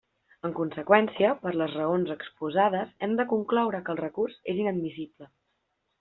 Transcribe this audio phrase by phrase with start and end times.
[0.47, 5.29] En conseqüència, per les raons exposades, hem de concloure que el recurs és inadmissible.